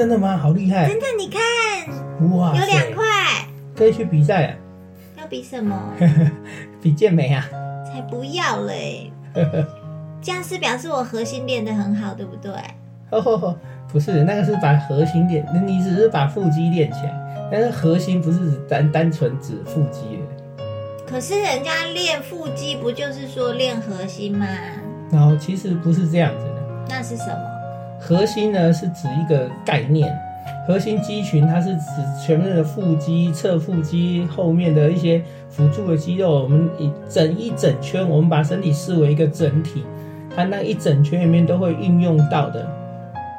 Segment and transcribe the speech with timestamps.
[0.00, 0.34] 真的吗？
[0.34, 0.88] 好厉害！
[0.88, 1.42] 真的，你看
[2.38, 3.04] 哇有两块，
[3.76, 4.56] 可以去比赛啊，
[5.18, 5.78] 要比什么？
[6.80, 7.46] 比健美啊。
[7.84, 9.12] 才不要嘞！
[10.22, 12.50] 这样是表示我核心练得很好，对不对？
[13.10, 13.54] 哦，
[13.92, 20.64] 不是，那个是把核心练，你只是把腹肌练起来，但是核心不是只单单纯指腹肌的。
[21.06, 24.46] 可是人家练腹肌不就是说练核心吗？
[25.12, 27.49] 然后其实不是这样子的，那是什么？
[28.00, 30.10] 核心呢是指一个概念，
[30.66, 31.84] 核心肌群它是指
[32.18, 39.84] 前面的腹肌、侧腹肌后面的一些辅助的肌肉，我们一整一整圈，我们把身体视为一个整体，
[40.34, 42.66] 它那一整圈里面都会运用到的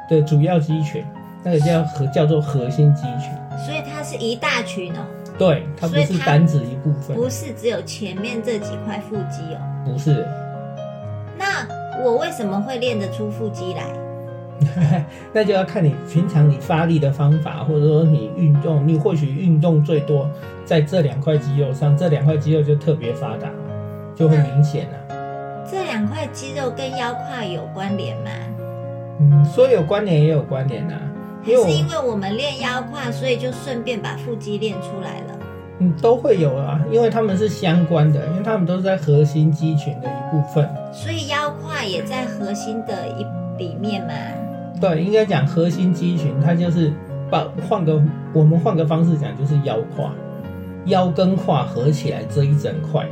[0.08, 1.04] 的主要肌群，
[1.42, 3.32] 那个叫核叫做核心肌群。
[3.66, 5.00] 所以它是一大群哦，
[5.36, 9.58] 对，它不是单指一部分，不是只有前面这几块腹肌哦。
[9.84, 10.26] 不是。
[11.36, 11.66] 那
[12.04, 13.82] 我为什么会练得出腹肌来？
[15.32, 20.28] 那就要看你平常你发力的方法，或者说你运动，你或许运动最多
[20.64, 23.48] 在这两块肌肉上，这两块肌肉就特别发达，
[24.14, 25.64] 就会明显了。
[25.70, 28.30] 这两块肌肉跟腰胯有关联吗？
[29.20, 31.00] 嗯，说有关联也有关联啊，
[31.42, 35.38] 还是因为我们练腰胯，所以就顺便把腹肌练出来了？
[35.78, 40.68] 嗯都会有啊，因为他们是相关的，因为他们都是在核心肌群的一部分。
[40.92, 43.26] 所以腰胯也在核心的一
[43.58, 44.12] 里面嘛。
[44.82, 46.92] 对，应该讲核心肌群，它就是
[47.30, 50.10] 把换个我们换个方式讲，就是腰胯，
[50.86, 53.06] 腰跟胯合起来这一整块。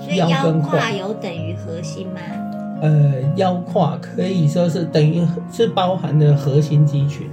[0.00, 0.90] 所以腰胯胯。
[0.90, 2.20] 有等于核心吗？
[2.80, 5.22] 呃，腰胯可以说是等于
[5.52, 7.28] 是包含的核心肌群，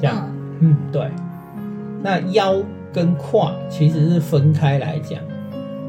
[0.00, 0.16] 这样，
[0.60, 1.10] 嗯，嗯，对。
[2.02, 2.56] 那腰
[2.90, 5.20] 跟胯其实是分开来讲，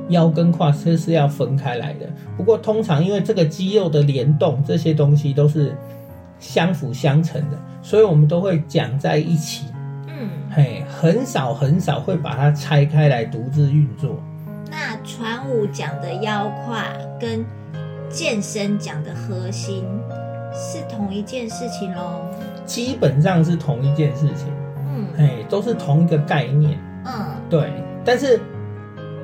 [0.10, 2.08] 腰跟胯是是要分开来的。
[2.38, 5.76] 不过通常因为这个肌肉的联动，这些东西都是
[6.40, 9.68] 相辅相成的，所以我们都会讲在一起。
[10.08, 14.22] 嗯，嘿，很少很少会把它拆开来独自运作。
[14.70, 16.86] 那传武讲的腰胯
[17.20, 17.46] 跟
[18.10, 19.86] 健身讲的核心
[20.54, 22.22] 是同一件事情喽。
[22.66, 24.48] 基本上是同一件事情，
[24.88, 26.80] 嗯嘿，都是同一个概念。
[27.06, 27.72] 嗯，对，
[28.06, 28.40] 但是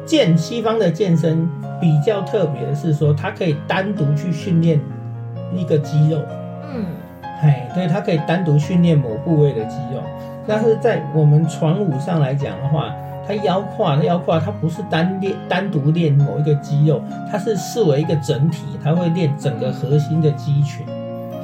[0.09, 1.47] 健西方的健身
[1.79, 4.81] 比较特别的是说，它可以单独去训练
[5.55, 6.17] 一个肌肉，
[6.73, 6.83] 嗯，
[7.43, 10.01] 哎，对，它可以单独训练某部位的肌肉。
[10.47, 12.91] 但是在我们传武上来讲的话，
[13.27, 20.83] 它腰胯腰胯它不是单练单独练某一个肌肉，它是视为一个整体，它会练整个核心的肌群。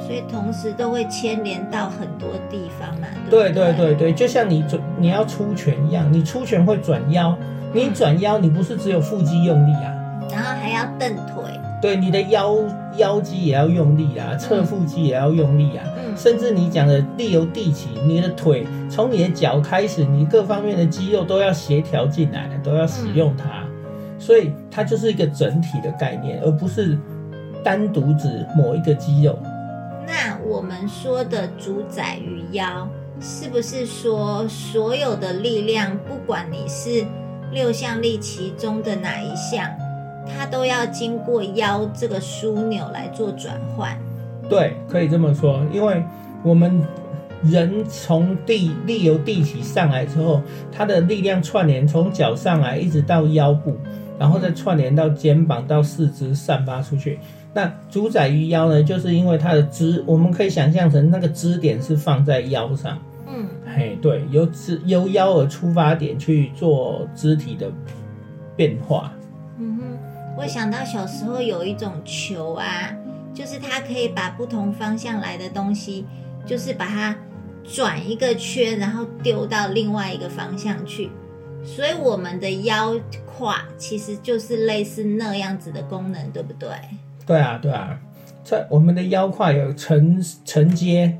[0.04, 3.06] 所以同时都会牵连到很多地方嘛。
[3.30, 7.36] 对对对对，就像你转你要出拳一样，你出拳会转腰，
[7.76, 9.92] 你转腰你不是只有腹肌用力啊，
[10.30, 11.44] 然后还要蹬腿。
[11.82, 12.56] 对，你的腰
[12.96, 16.16] 腰肌也要用力啊，侧腹肌也要用力啊，嗯。
[16.16, 23.62] 甚至你讲的力由地起，你的腿从你的脚开始，你各方面的肌肉都要协调进来，都要使用它，
[24.18, 26.98] 所以它就是一个整体的概念，而不是
[27.62, 29.38] 单独指某一个肌肉。
[30.06, 32.88] 那我们说的主宰于腰，
[33.20, 37.04] 是不是说所有的力量，不管你是
[37.52, 39.70] 六项力其中的哪一项，
[40.26, 43.96] 它都要经过腰这个枢纽来做转换？
[44.48, 46.02] 对，可以这么说，因为
[46.42, 46.80] 我们
[47.42, 53.76] 人从地力由地起上来之后，它的力量串联从脚上来一直到腰部，
[54.18, 57.18] 然后再串联到肩膀到四肢散发出去。
[57.54, 67.70] 那主宰于腰呢，就是因为它的支，我们可以想象成那个支点是放在腰上，嗯嘿，对，由支由腰而出发点去做肢体的
[68.54, 69.12] 变化。
[69.58, 69.82] 嗯哼，
[70.38, 72.94] 我想到小时候有一种球啊，
[73.34, 76.04] 就是它可以把不同方向来的东西
[76.46, 77.16] 就是把它
[77.64, 81.10] 转一个圈，然后丢到另外一个方向去。
[81.64, 82.94] 所以我们的腰
[83.26, 86.68] 胯其实就是类似那样子的功能，对不对？
[87.26, 87.98] 对啊，对啊，
[88.44, 91.18] 在我们的腰胯有承承接、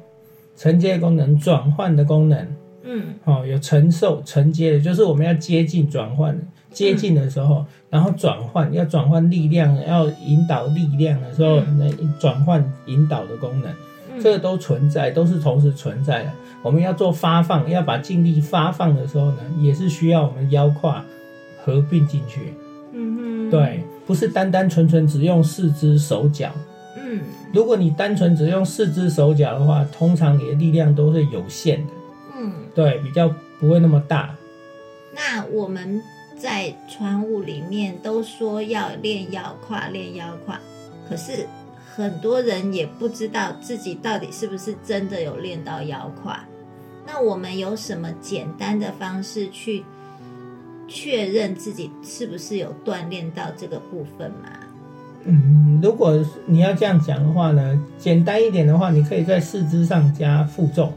[0.56, 2.46] 承接的功能、转换的功能，
[2.82, 3.02] 嗯。
[3.24, 13.70] 哦，有承受、承接的，就是我们要接近、转换、接近的时候，然后转换要转换力量，要引导力量的时候，那转换引导的功能，
[14.20, 16.30] 这个都存在，都是同时存在的。
[16.62, 21.04] 我们要做发放，要把精力发放的时候呢，也是需要我们腰胯
[21.64, 22.54] 合并进去。
[22.92, 26.50] 嗯哼，对，不是单单纯纯只用四肢手脚。
[26.96, 27.20] 嗯
[27.52, 31.92] 如果你单纯只用四只手脚的话，通常你的力量都是有限的，
[32.36, 32.52] 嗯。
[32.74, 34.34] 对，比较不会那么大。
[35.14, 36.02] 那我们
[36.38, 40.60] 在传武里面都说要练腰胯，练腰胯，
[41.08, 41.46] 可是
[41.94, 46.44] 很多人也不知道自己到底是不是真的有练到腰胯。
[47.06, 49.84] 那我们有什么简单的方式去
[50.86, 54.48] 确认自己是不是有锻炼到这个部分吗？
[55.26, 60.92] 嗯，如果你要这样讲的话呢，简单一点的话，你可以在四肢上加负重，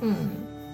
[0.00, 0.14] 嗯，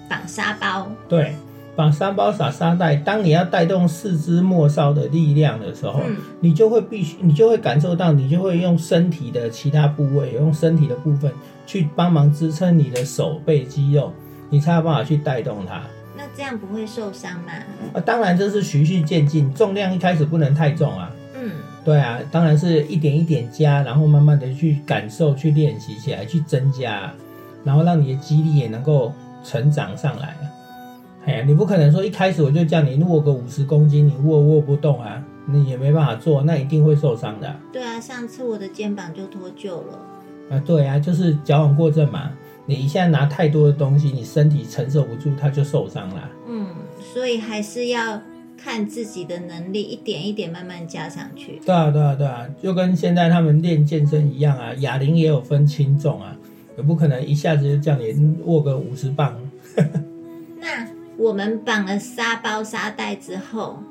[0.07, 1.33] 绑沙包，对，
[1.75, 2.95] 绑沙包撒沙袋。
[2.95, 11.31] 当你要带动四肢末梢的力量的时候，嗯你就会必须，你就会感受到，你就会用身体的其他部位，用身体的部分
[11.65, 14.13] 去帮忙支撑你的手背肌肉，
[14.51, 15.81] 你才有办法去带动它。
[16.15, 17.53] 那这样不会受伤吗？
[17.93, 21.11] 啊，当然这是循序渐进，重量一开始不能太重啊。
[21.79, 27.11] 嗯对啊，当然是一点一点加，然后慢慢的去感受、去练习起来，去增加，
[27.63, 30.35] 然后让你的肌力也能够成长上来。
[31.25, 37.55] 哎呀，你不可能说一开始我就叫你握个五十公斤，你握握不动啊，你也没办法做，那一定会受伤的啊。
[37.71, 39.99] 对啊，上次我的肩膀就脱臼了。
[40.51, 42.31] 啊对啊，就是矫枉过正嘛。
[42.65, 46.29] 你一下拿太多的东西，你身体承受不住，它就受伤了。
[46.47, 46.67] 嗯，
[47.13, 48.21] 所以还是要
[48.61, 51.61] 看自己的能力，一点一点慢慢加上去。
[51.65, 56.35] 对啊，对啊，对啊，就跟现在他们练健身一样啊，哑铃也有分轻重啊，
[56.77, 59.39] 也不可能一下子就叫你握个五十磅。
[60.59, 63.81] 那我们绑了沙包、沙袋之后，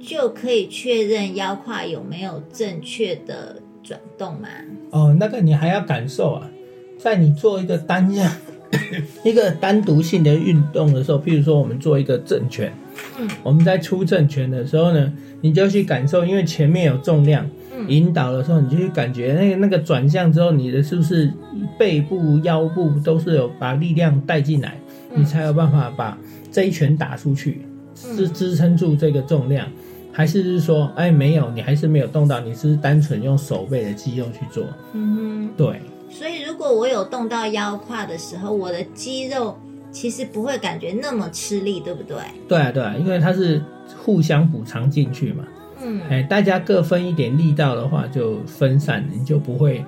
[0.00, 4.48] 就可以确认腰胯有没有正确的转动吗？
[4.90, 6.50] 哦，那个你还要感受啊，
[6.98, 8.30] 在你做一个单项、
[9.24, 12.72] 一个单独性的运动的时候，譬如说我们做一个正拳，
[13.18, 17.88] 嗯，我们在出正拳的时候呢，你就去感受，因为前面有重量嗯。
[17.88, 21.32] 引导的时候，你就去感觉那个那个转向之后，你的是不是
[21.78, 24.78] 背部、腰部都是有把力量带进来，
[25.10, 25.20] 嗯。
[25.20, 26.16] 你才有办法把
[26.50, 27.62] 这一拳打出去，
[27.94, 29.66] 是支撑住这个重量。
[30.14, 34.62] 还是是说，哎，没有，你还是没有动到，你是单纯用手背的肌肉去做，
[34.92, 35.80] 嗯对，
[36.10, 39.56] 所以如果我有动到腰胯的时候，我的肌肉
[39.92, 42.16] 其实不会感觉那么吃力，对不对？
[42.48, 43.62] 对啊，对啊，因为它是
[44.02, 45.44] 互相补偿进去嘛。
[45.84, 49.84] 嗯哎，大家各分一点力道的话，就分散，你就不会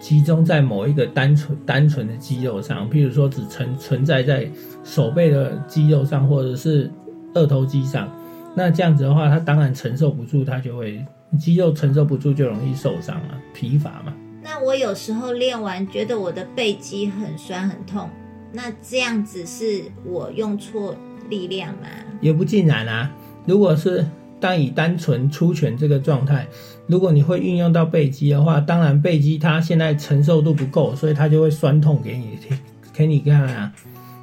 [0.00, 2.88] 集中在某一个单纯单纯的肌肉上。
[2.88, 4.48] 譬如说，只存存在在
[4.82, 6.90] 手背的肌肉上，或者是
[7.34, 8.08] 二头肌上。
[8.54, 11.04] 那这样子的话，它当然承受不住，它就会
[11.38, 14.14] 肌肉承受不住，就容易受伤啊，疲乏嘛。
[14.44, 18.08] 那我有时候练完觉得我的背肌很酸很痛，
[18.52, 20.94] 那这样子是我用错
[21.30, 21.88] 力量吗？
[22.20, 23.10] 也不尽然啊。
[23.46, 24.06] 如果是
[24.38, 26.46] 当以单纯出拳这个状态，
[26.86, 32.58] 如果你会运用到背肌的话，当然背肌它现在承受度不够，所以它就会酸痛给你听，
[32.92, 33.72] 给你看啊，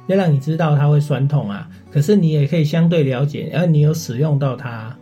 [0.06, 1.68] 要让你知道它会酸痛啊。
[1.90, 4.96] 可是你也可以相对了解，然后你有使用到它，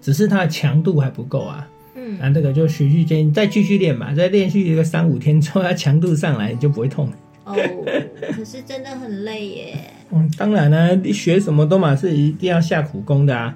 [0.00, 1.66] 只是它的强度还不够啊。
[1.94, 7.12] 嗯，那这个就循序渐进，再继续练嘛，再练续一个三五天之后，它强度上来，你就不会痛了。
[7.48, 7.84] 哦，
[8.36, 9.90] 可是真的很累耶。
[10.10, 13.54] 嗯，当然了、你学什么都嘛是一定要下苦功的啊。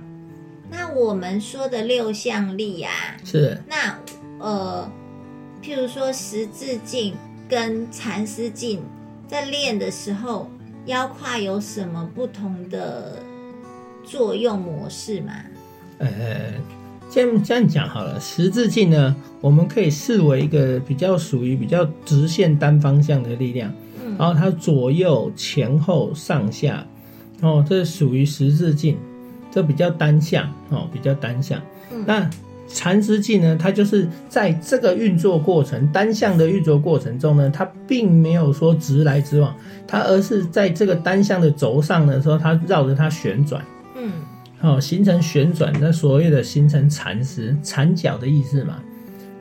[0.70, 2.90] 那我们说的六项力呀、
[3.24, 3.98] 是，那
[4.38, 4.90] 呃，
[5.62, 7.14] 譬如说十字劲
[7.48, 8.82] 跟蚕丝劲，
[9.28, 10.50] 在练的时候，
[10.86, 13.22] 腰胯有什么不同的
[14.02, 15.32] 作用模式吗？
[15.98, 16.08] 呃，
[17.12, 23.70] 这样这样讲好了，十字镜呢，我们可以视为一个比较属于比较直线单方向的力量，
[24.02, 26.86] 嗯然后它左右前后上下，
[27.42, 28.96] 哦，这属于十字镜，
[29.50, 31.60] 这比较单向哦，比较单向。
[31.90, 32.30] 嗯那
[32.66, 39.54] 蚕丝镜呢，它就是在这个运作过程单向的运作过程中呢，它并没有说直来直往，
[39.86, 43.62] 它而是在这个单向的轴上的时候，它绕着它旋转。
[44.62, 48.78] 嗯哦，形成旋转，那所谓的形成蚕丝，缠脚的意思嘛。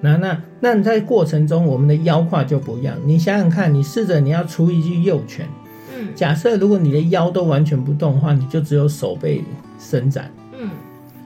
[0.01, 2.95] 那那那你在过程中，我们的腰胯就不一样。
[3.05, 5.47] 你想想看，你试着你要出一句右拳，
[5.95, 9.43] 嗯假设如果你的腰都完全不动的话，你就只有手背
[9.79, 10.31] 伸展。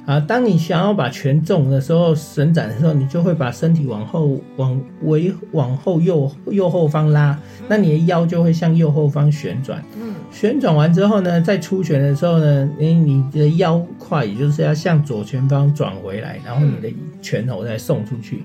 [0.07, 9.83] 嗯啊，当你想要把拳重的时候伸展的时候，你就会把身体往后往为往后右右后方拉，那你的腰就会向右后方旋转。
[9.99, 10.13] 嗯。
[10.31, 18.43] 旋转完之后呢，在出拳的时候呢，你你的腰胯也就是要向左前方转回来，然后你的拳头再送出去，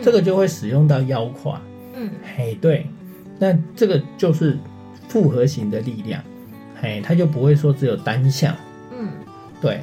[0.00, 1.60] 这个就会使用到腰胯。
[1.94, 2.10] 嗯。
[2.36, 2.86] 嘿，对，
[3.38, 4.56] 那这个就是
[5.08, 6.22] 复合型的力量，
[6.80, 8.54] 嘿，它就不会说只有单向。
[8.98, 9.08] 嗯。
[9.60, 9.80] 对，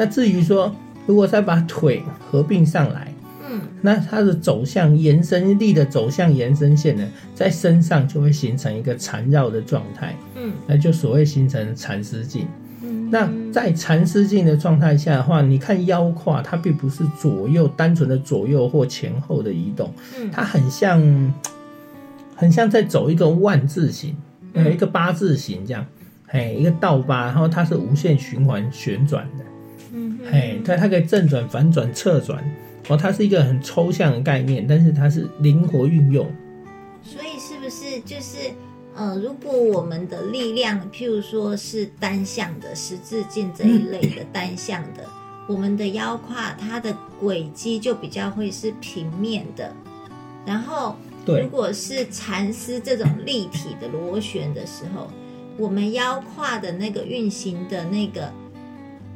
[0.00, 0.74] 那至于说
[1.06, 3.12] 如果再把腿合并上来，
[3.46, 3.60] 嗯。
[3.82, 10.52] 那它的走向延伸力的走向延伸线呢，在身上就会形成一个缠绕的状态，嗯。
[10.66, 12.46] 那就所谓形成缠丝劲。
[12.82, 20.30] 嗯，那在缠丝劲的状态下的话，你看腰胯，它并不是左右单纯的左右或前后的移动，嗯。
[20.32, 21.34] 它很像，
[22.34, 24.16] 很像在走一个万字形，
[24.54, 25.84] 呃，一个八字形这样，
[26.26, 29.44] 嘿，一个倒八，然后它是无限循环旋转的，
[29.92, 32.42] 嗯嘿，它它可以正转、反转、侧转，
[32.88, 36.30] 哦，它是一个很抽象的概念，但是它是灵活运用，
[37.02, 38.50] 所以是不是就是
[38.94, 45.04] 呃，如果我们的力量，譬如说是单向的十字劲这一类的单向的，
[45.48, 49.72] 我们的腰胯它的轨迹就比较会是平面的，
[50.44, 55.08] 然后如果是蚕丝这种立体的螺旋的时候，
[55.56, 58.32] 我们腰胯的那个运行的那个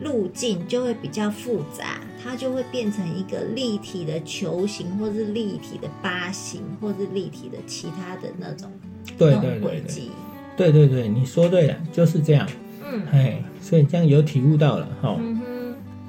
[0.00, 8.70] 路径就会比较复杂，它就会变成一个立体的球形，或是立体的八形，或是立体的其他的那种
[9.16, 9.58] 对对对对。
[9.58, 10.10] 种轨迹。
[10.56, 12.48] 对对对，你说对了，就是这样，
[12.84, 13.02] 嗯。
[13.10, 15.40] 哎，所以这样有体悟到了，哈、嗯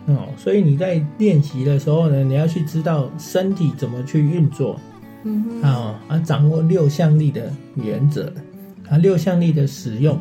[0.06, 4.80] 哼，哦，所以你在练习的时候呢，你要去知道身体怎么去运作，
[5.24, 8.32] 嗯哼，啊啊，掌握六项力的原则，
[8.88, 10.20] 啊，六项力的使用，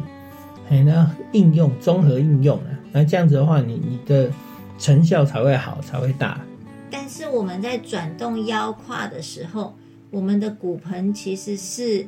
[0.71, 4.30] 哎，那应用综合应用啊，那这样子的话，你你的
[4.78, 6.40] 成效才会好，才会大。
[6.88, 9.74] 但是我们在转动腰胯的时候，
[10.12, 12.06] 我们的骨盆其实是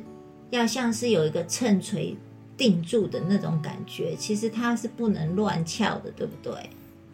[0.49, 2.15] 要像是有一个秤锤
[2.55, 6.53] 定住的那种感觉，其实它是不能乱翘的，对不对？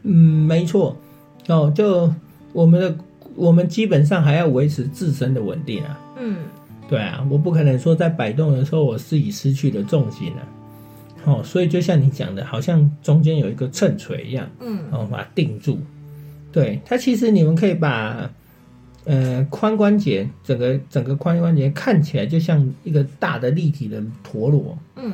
[0.03, 0.95] 嗯，没错，
[1.47, 2.13] 哦，就
[2.51, 2.95] 我们的
[3.35, 5.99] 我们基本上还要维持自身的稳定啊。
[6.19, 6.37] 嗯
[6.87, 10.45] 对啊，我不可能说在摆动的时候我自己失去了重心啊。
[11.25, 14.49] 哦，所以就像你讲的，好像中间有一个秤锤一样。
[14.59, 15.79] 嗯哦，把它定住。
[16.51, 18.29] 对它，其实你们可以把
[19.05, 24.77] 呃髋关节整个整个髋关节看起来就像一个大的立体的陀螺。
[24.97, 25.13] 嗯，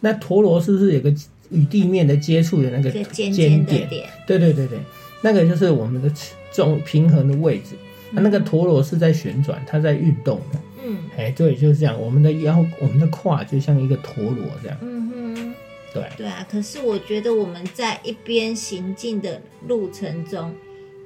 [0.00, 1.14] 那陀螺是不是有个
[1.50, 3.64] 与地面的接触的那个尖尖？
[3.64, 3.88] 点，
[4.26, 4.78] 对对对对，
[5.22, 6.10] 那个就是我们的
[6.52, 7.76] 中平衡的位置。
[8.12, 10.58] 那那个陀螺是在旋转，它在运动的。
[10.84, 12.00] 嗯哎，对，就是这样。
[12.00, 14.78] 我们的腰，我们的胯就像一个陀螺这样。
[14.80, 15.54] 嗯哼。
[15.92, 20.54] 对，对啊，可是我觉得我们在一边行进的路程中，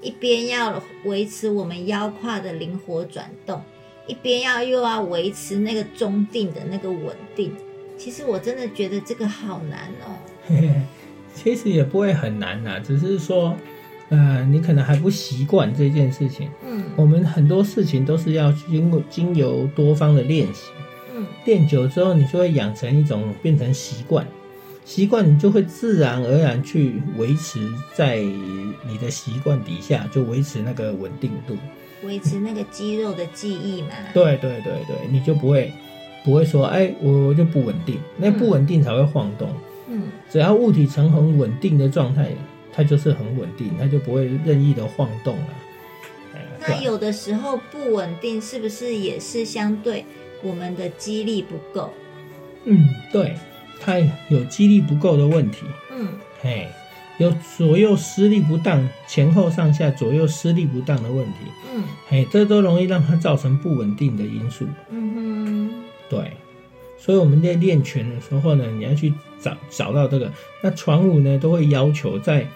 [0.02, 3.62] 一边要维持我们腰胯的灵活转动，
[4.06, 7.56] 一边要又要维持那个中定的那个稳定。
[7.96, 10.18] 其实我真的觉得这个好难哦。
[10.46, 10.82] 嘿嘿，
[11.34, 13.56] 其实也不会很难呐、只是说，
[14.10, 16.48] 呃，你可能还不习惯这件事情。
[16.66, 20.70] 嗯我们很多事情都是要经过经由多方的练习，
[21.16, 24.24] 嗯练久之后，你就会养成一种变成习惯，
[24.84, 31.56] 习惯你就会自然而然去维持在你的习惯底下，就维持那个稳定度。
[32.04, 33.88] 维持那个肌肉的记忆嘛。
[34.12, 35.72] 对对对对，你就不会
[36.24, 39.48] 不会说，哎，我我就不稳定，那不稳定才会晃动。
[39.88, 42.30] 嗯只要物体呈很稳定的状态，
[42.74, 45.46] 它就是很稳定，它就不会任意的晃动了。
[46.34, 50.04] 哎那有的时候不稳定，是不是也是相对
[50.42, 51.92] 我们的肌力不够？
[52.64, 53.36] 嗯，对，
[53.80, 56.08] 它有肌力不够的问题，嗯
[56.40, 56.66] 嘿，
[57.18, 61.38] 有左右施力不当、前后上下左右施力不当的问题，
[61.74, 64.66] 嗯嘿，这都容易让它造成不稳定的因素。
[64.88, 66.32] 嗯哼对，
[66.98, 70.32] 所以我们在练拳的时候呢，你要去找找到这个。
[70.62, 72.46] 那传武呢，都会要求在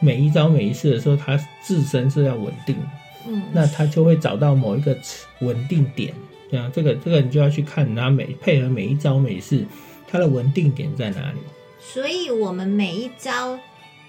[0.00, 2.82] 每一招每一式的时候，它自身是要稳定的。
[3.26, 4.96] 嗯，那他就会找到某一个
[5.40, 6.14] 稳定点，
[6.50, 9.66] 这样这个这个你就要去看它每配合每一招每式，
[10.06, 11.38] 它的稳定点在哪里。
[11.80, 13.58] 所以我们每一招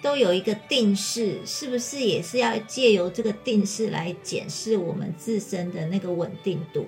[0.01, 6.85] 都有一个定式，是不是也是要借由这个定式来检视我们自身的那个稳定度？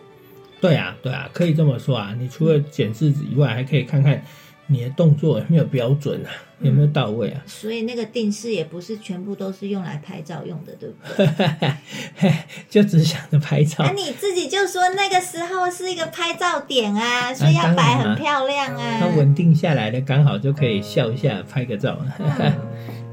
[0.62, 2.16] 对啊，对啊，可以这么说啊。
[2.18, 4.24] 你除了检视以外，还可以看看
[4.72, 6.32] 你的动作有没有标准啊？
[6.62, 7.42] 有没有到位啊？
[7.46, 12.34] 所以那个定式也不是全部都是用来拍照用的，对不对？
[12.70, 13.92] 就只想着拍照啊，。
[13.92, 19.00] 你自己就说那个时候是一个拍照点啊，所以要摆啊很漂亮啊。
[19.02, 22.00] 那稳定下来了，刚好就可以笑一下，拍个照。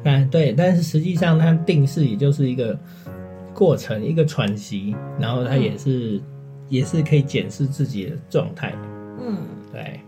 [0.05, 2.79] 嗯， 对，但是实际上它定式也就是一个
[3.55, 6.21] 过程，一个喘息，然后它也是、
[6.69, 8.75] 也是可以检视自己的状态。
[9.21, 9.39] 嗯，
[9.73, 10.01] 对，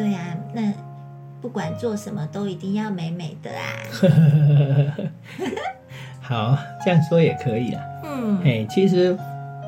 [0.00, 0.72] 对啊，那
[1.42, 3.64] 不管做什么都一定要美美的啊。
[6.22, 7.82] 好，这样说也可以啊。
[8.04, 9.16] 嗯哎，其实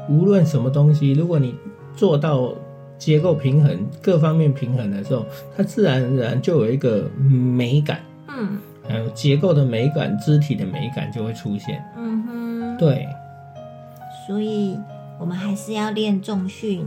[0.09, 1.55] 无论什么东西，如果你
[1.95, 2.55] 做到
[2.99, 8.59] 结构平衡、各方面平衡的时候，它自然而然就有一个美感，嗯
[8.89, 11.85] 还有结构的美感、肢体的美感就会出现。
[11.97, 13.07] 嗯哼，对，
[14.27, 14.79] 所以
[15.19, 16.87] 我们还是要练重训，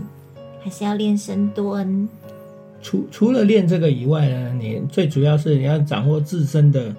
[0.63, 2.09] 还是要练深蹲。
[2.85, 6.95] 除除了练这个以外呢，你最主要是你要掌握自身的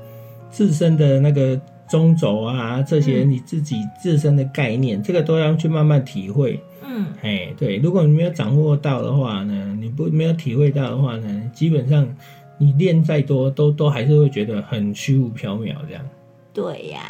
[0.51, 6.61] 自身的那个中轴啊，这些嗯你自己自身的概念，这个都要去慢慢体会。
[6.83, 12.05] 嗯哎，对，如果你没有掌握到的话呢，你不没有体会到的话呢，基本上
[12.59, 16.05] 你练再多，都都还是会觉得很虚无缥缈这样。
[16.53, 17.01] 对呀、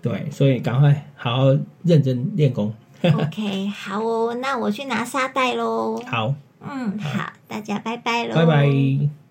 [0.00, 2.72] 对，所以赶快好好认真练功。
[3.02, 6.00] OK，好哦，那我去拿沙袋喽。
[6.06, 6.34] 好，
[6.70, 8.34] 嗯，好，大家拜拜喽。
[8.34, 9.25] 拜拜。